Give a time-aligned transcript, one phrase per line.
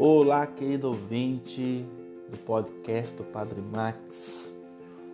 [0.00, 1.84] Olá, querido ouvinte
[2.30, 4.54] do podcast do Padre Max.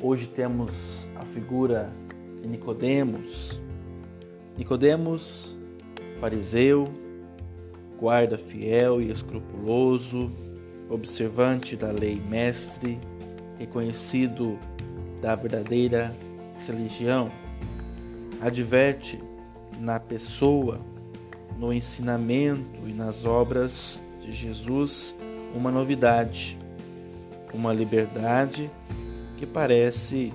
[0.00, 1.88] Hoje temos a figura
[2.40, 3.60] de Nicodemos.
[4.56, 5.54] Nicodemos,
[6.18, 6.88] fariseu,
[7.98, 10.32] guarda fiel e escrupuloso,
[10.88, 12.98] observante da lei mestre,
[13.58, 14.58] reconhecido
[15.20, 16.16] da verdadeira
[16.66, 17.30] religião,
[18.40, 19.22] adverte
[19.78, 20.80] na pessoa,
[21.58, 25.14] no ensinamento e nas obras Jesus
[25.54, 26.58] uma novidade,
[27.52, 28.70] uma liberdade
[29.36, 30.32] que parece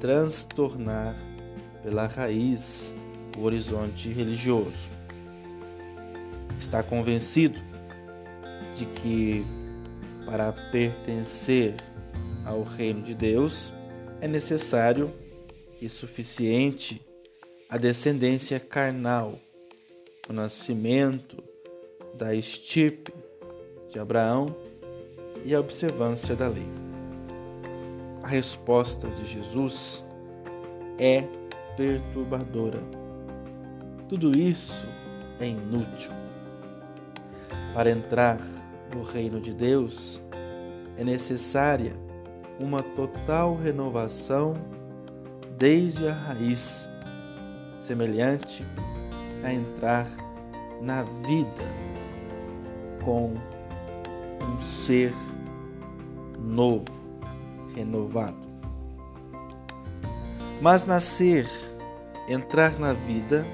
[0.00, 1.16] transtornar
[1.82, 2.94] pela raiz
[3.36, 4.90] o horizonte religioso.
[6.58, 7.60] Está convencido
[8.74, 9.44] de que
[10.24, 11.74] para pertencer
[12.44, 13.72] ao reino de Deus
[14.20, 15.12] é necessário
[15.80, 17.02] e suficiente
[17.68, 19.38] a descendência carnal,
[20.28, 21.42] o nascimento
[22.16, 23.12] da estirpe
[23.94, 24.46] de Abraão
[25.44, 26.66] e a observância da lei.
[28.24, 30.04] A resposta de Jesus
[30.98, 31.22] é
[31.76, 32.80] perturbadora.
[34.08, 34.84] Tudo isso
[35.38, 36.10] é inútil.
[37.72, 38.40] Para entrar
[38.92, 40.20] no reino de Deus
[40.96, 41.94] é necessária
[42.58, 44.54] uma total renovação
[45.56, 46.88] desde a raiz,
[47.78, 48.64] semelhante
[49.44, 50.08] a entrar
[50.82, 51.62] na vida
[53.04, 53.34] com
[54.42, 55.12] um ser
[56.38, 56.90] novo,
[57.74, 58.44] renovado.
[60.60, 61.48] Mas nascer,
[62.28, 63.46] entrar na vida,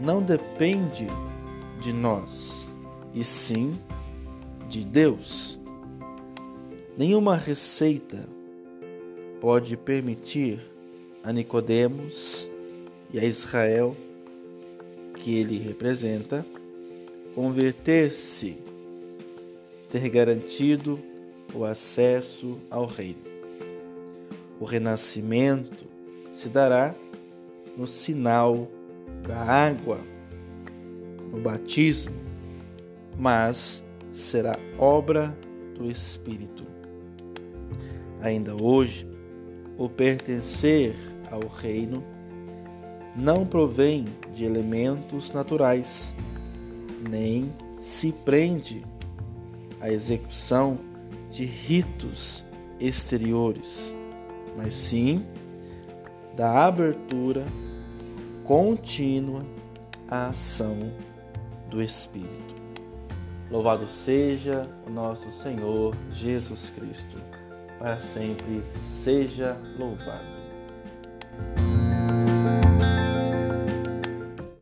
[0.00, 1.06] não depende
[1.80, 2.68] de nós,
[3.14, 3.78] e sim
[4.68, 5.58] de Deus.
[6.96, 8.28] Nenhuma receita
[9.40, 10.60] pode permitir
[11.22, 12.48] a Nicodemos
[13.12, 13.96] e a Israel
[15.14, 16.44] que ele representa
[17.34, 18.65] converter-se
[19.98, 20.98] ter garantido
[21.54, 23.22] o acesso ao reino.
[24.60, 25.86] O renascimento
[26.34, 26.94] se dará
[27.78, 28.68] no sinal
[29.26, 29.98] da água,
[31.32, 32.14] no batismo,
[33.18, 35.34] mas será obra
[35.74, 36.62] do Espírito.
[38.20, 39.08] Ainda hoje,
[39.78, 40.94] o pertencer
[41.30, 42.04] ao reino
[43.16, 46.14] não provém de elementos naturais,
[47.08, 48.84] nem se prende
[49.80, 50.78] a execução
[51.30, 52.44] de ritos
[52.80, 53.94] exteriores,
[54.56, 55.24] mas sim
[56.34, 57.44] da abertura
[58.44, 59.42] contínua
[60.08, 60.76] à ação
[61.68, 62.54] do Espírito.
[63.50, 67.16] Louvado seja o nosso Senhor Jesus Cristo,
[67.78, 70.35] para sempre seja louvado.